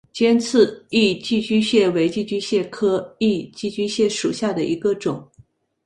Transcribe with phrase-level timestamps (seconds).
[0.11, 5.23] 尖刺异寄居蟹为寄居蟹科异寄居蟹属下的一个种。